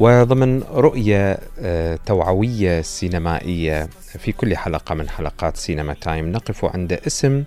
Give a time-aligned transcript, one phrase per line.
[0.00, 6.32] وضمن رؤية آه، توعوية سينمائية في كل حلقة من حلقات سينما تايم.
[6.32, 7.44] نقف عند اسم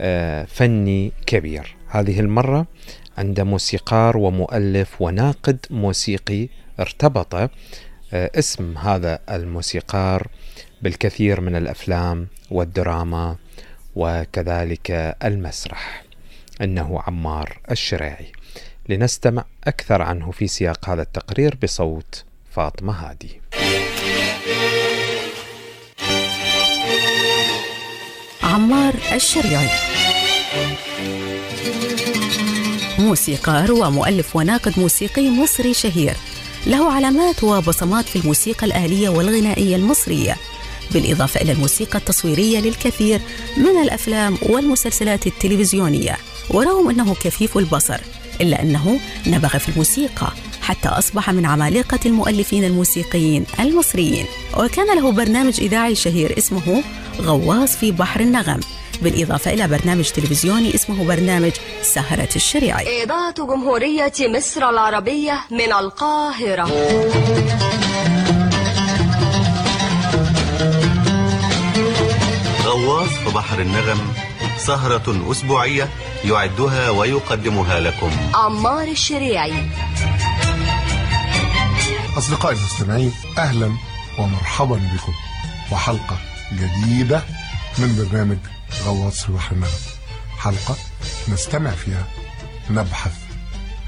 [0.00, 1.76] آه، فني كبير.
[1.88, 2.66] هذه المرة
[3.18, 6.48] عند موسيقار ومؤلف وناقد موسيقي
[6.80, 7.50] ارتبط آه،
[8.12, 10.26] اسم هذا الموسيقار
[10.82, 13.36] بالكثير من الأفلام والدراما
[13.96, 16.04] وكذلك المسرح
[16.62, 18.32] إنه عمار الشريعي.
[18.88, 23.40] لنستمع أكثر عنه في سياق هذا التقرير بصوت فاطمة هادي.
[28.42, 29.68] عمار الشريعي.
[32.98, 36.16] موسيقار ومؤلف وناقد موسيقي مصري شهير.
[36.66, 40.36] له علامات وبصمات في الموسيقى الآلية والغنائية المصرية.
[40.90, 43.20] بالإضافة إلى الموسيقى التصويرية للكثير
[43.56, 46.16] من الأفلام والمسلسلات التلفزيونية.
[46.50, 48.00] ورغم أنه كفيف البصر
[48.40, 54.26] إلا أنه نبغ في الموسيقى حتى أصبح من عمالقة المؤلفين الموسيقيين المصريين.
[54.58, 56.82] وكان له برنامج إذاعي شهير اسمه
[57.20, 58.60] غواص في بحر النغم
[59.02, 66.70] بالإضافة إلى برنامج تلفزيوني اسمه برنامج سهرة الشريعي إذاعة جمهورية مصر العربية من القاهرة.
[72.64, 73.98] غواص في بحر النغم
[74.66, 75.88] سهرة أسبوعية
[76.24, 78.10] يعدها ويقدمها لكم.
[78.34, 79.70] عمار الشريعي
[82.18, 83.76] أصدقائي المستمعين أهلا
[84.18, 85.12] ومرحبا بكم.
[85.72, 86.16] وحلقة
[86.52, 87.22] جديدة
[87.78, 88.38] من برنامج
[88.84, 89.70] غواص في بحر النغم
[90.38, 90.76] حلقة
[91.28, 92.06] نستمع فيها
[92.70, 93.14] نبحث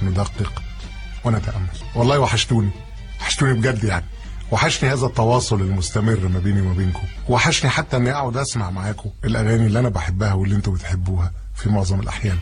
[0.03, 0.63] ندقق
[1.25, 1.69] ونتأمل.
[1.95, 2.71] والله وحشتوني.
[3.21, 4.07] وحشتوني بجد يعني.
[4.55, 7.03] وحشني هذا التواصل المستمر ما بيني وما بينكم.
[7.29, 12.01] وحشني حتى إني أقعد أسمع معاكم الأغاني اللي أنا بحبها واللي أنتوا بتحبوها في معظم
[12.01, 12.39] الأحيان.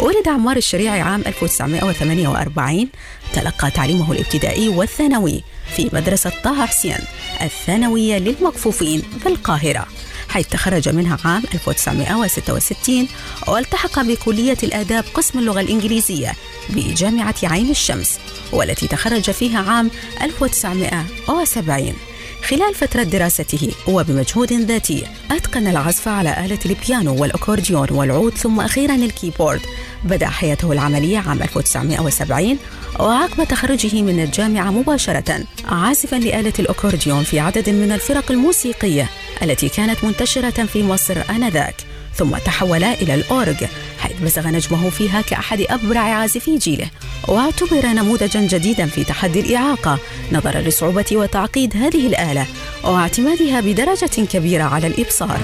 [0.00, 2.88] ولد عمار الشريعي عام 1948
[3.32, 5.42] تلقى تعليمه الابتدائي والثانوي
[5.76, 6.98] في مدرسة طه حسين
[7.42, 9.86] الثانوية للمكفوفين بالقاهرة
[10.28, 13.08] حيث تخرج منها عام 1966
[13.48, 16.32] والتحق بكلية الآداب قسم اللغة الإنجليزية
[16.68, 18.18] بجامعة عين الشمس
[18.52, 19.90] والتي تخرج فيها عام
[20.22, 21.94] 1970
[22.42, 29.60] خلال فترة دراسته وبمجهود ذاتي أتقن العزف على آلة البيانو والأكورديون والعود ثم أخيرا الكيبورد.
[30.04, 32.58] بدأ حياته العملية عام 1970
[33.00, 39.08] وعقب تخرجه من الجامعة مباشرة عازفا لآلة الأكورديون في عدد من الفرق الموسيقية.
[39.42, 41.74] التي كانت منتشرة في مصر آنذاك
[42.14, 43.64] ثم تحول إلى الأورج
[43.98, 46.90] حيث بزغ نجمه فيها كأحد أبرع عازفي جيله.
[47.28, 49.98] واعتبر نموذجا جديدا في تحدي الإعاقة
[50.32, 52.46] نظرا لصعوبة وتعقيد هذه الآلة
[52.84, 55.40] واعتمادها بدرجة كبيرة على الإبصار.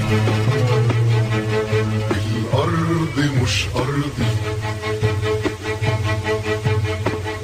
[2.11, 4.31] الأرض مش أرضي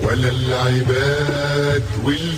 [0.03, 2.30] ولا العباد ولدي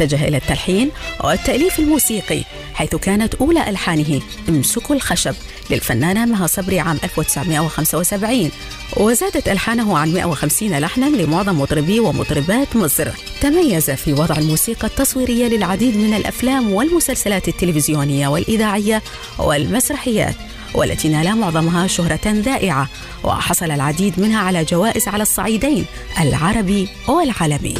[0.00, 0.90] اتجه إلى التلحين
[1.24, 2.42] والتأليف الموسيقي
[2.74, 5.34] حيث كانت أولى ألحانه امسكوا الخشب
[5.70, 8.50] للفنانة مها صبري عام 1975
[8.96, 13.08] وزادت ألحانه عن 150 لحنا لمعظم مطربي ومطربات مصر.
[13.40, 19.02] تميز في وضع الموسيقى التصويرية للعديد من الأفلام والمسلسلات التلفزيونية والإذاعية
[19.38, 20.34] والمسرحيات
[20.74, 22.88] والتي نال معظمها شهرة ذائعة
[23.24, 25.84] وحصل العديد منها على جوائز على الصعيدين
[26.20, 27.74] العربي والعالمي.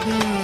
[0.00, 0.39] Bobby.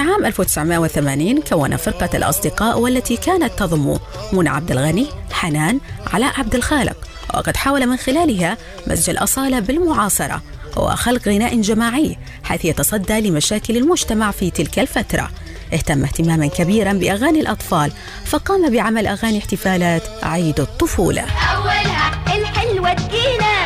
[0.00, 3.98] في عام 1980 كون فرقة الأصدقاء والتي كانت تضم
[4.32, 5.80] منى عبد الغني، حنان،
[6.12, 6.96] علاء عبد الخالق،
[7.34, 8.56] وقد حاول من خلالها
[8.86, 10.42] مزج الأصالة بالمعاصرة
[10.76, 15.30] وخلق غناء جماعي حيث يتصدى لمشاكل المجتمع في تلك الفترة.
[15.72, 17.92] اهتم اهتماما كبيرا بأغاني الأطفال
[18.24, 21.22] فقام بعمل أغاني احتفالات عيد الطفولة.
[21.22, 23.59] أولها الحلوة تجينا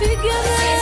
[0.00, 0.80] في جمال.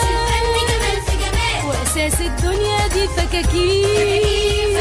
[1.66, 4.78] وأساس الدنيا دي فكاكين.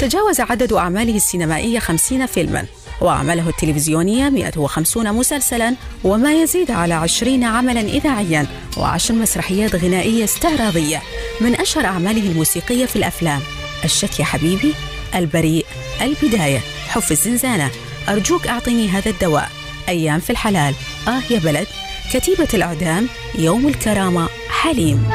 [0.00, 2.66] تجاوز عدد أعماله السينمائية 50 فيلما
[3.00, 5.74] وأعماله التلفزيونية 150 مسلسلا
[6.04, 8.46] وما يزيد على 20 عملا إذاعيا
[8.76, 11.02] وعشر مسرحيات غنائية استعراضية.
[11.40, 13.40] من أشهر أعماله الموسيقية في الأفلام
[13.84, 14.74] الشك يا حبيبي
[15.14, 15.66] البريء
[16.02, 16.58] البداية
[16.88, 17.70] حف الزنزانة.
[18.08, 19.50] أرجوك أعطني هذا الدواء.
[19.88, 20.74] أيام في الحلال.
[21.08, 21.66] آه يا بلد.
[22.12, 23.08] كتيبة الإعدام
[23.38, 25.08] يوم الكرامة حليم.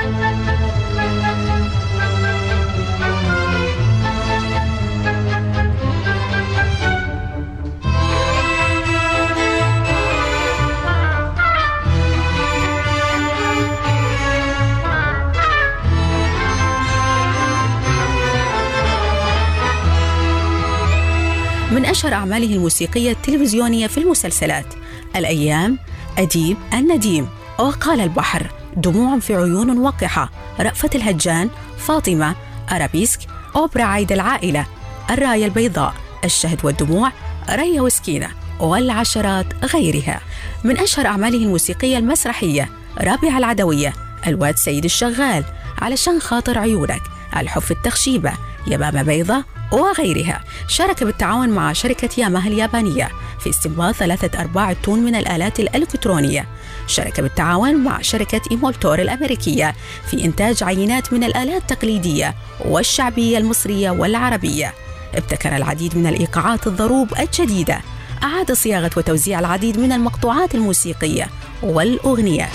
[21.71, 24.84] من أشهر أعماله الموسيقية التلفزيونية في المسلسلات.
[25.15, 25.79] الأيام
[26.17, 27.27] أديب النديم.
[27.59, 30.29] وقال البحر دموع في عيون وقحة.
[30.59, 32.35] رأفة الهجان فاطمة
[32.71, 33.19] أرابيسك
[33.55, 34.65] أوبرا عيد العائلة.
[35.09, 37.11] الراية البيضاء الشهد والدموع
[37.49, 38.31] ريا وسكينة.
[38.59, 40.21] والعشرات غيرها.
[40.63, 43.93] من أشهر أعماله الموسيقية المسرحية رابعة العدوية
[44.27, 45.43] الواد سيد الشغال.
[45.81, 47.01] علشان خاطر عيونك.
[47.37, 48.33] الحف التخشيبة.
[48.67, 49.43] يمامة بيضة
[49.75, 50.43] وغيرها.
[50.67, 56.47] شارك بالتعاون مع شركة ياماها اليابانية في استنباط ثلاثة أرباع التون من الآلات الإلكترونية.
[56.87, 59.75] شارك بالتعاون مع شركة إيمولتور الأمريكية
[60.09, 62.35] في إنتاج عينات من الآلات التقليدية
[62.65, 64.73] والشعبية المصرية والعربية.
[65.15, 67.81] ابتكر العديد من الإيقاعات الضروب الجديدة.
[68.23, 71.27] أعاد صياغة وتوزيع العديد من المقطوعات الموسيقية
[71.63, 72.49] والأغنيات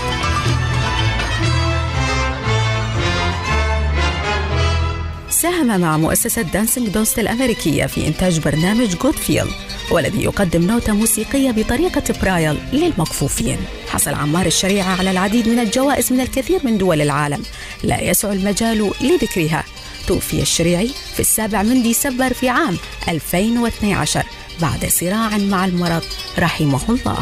[5.40, 9.46] ساهم مع مؤسسة Dancing Dots الأمريكية في إنتاج برنامج GoodFeel
[9.90, 13.58] والذي يقدم نوتة موسيقية بطريقة برايل للمكفوفين.
[13.88, 17.42] حصل عمار الشريعي على العديد من الجوائز من الكثير من دول العالم.
[17.82, 19.64] لا يسع المجال لذكرها.
[20.06, 22.76] توفي الشريعي في السابع من ديسمبر في عام
[23.08, 24.26] 2012
[24.60, 26.04] بعد صراع مع المرض
[26.38, 27.18] رحمه الله.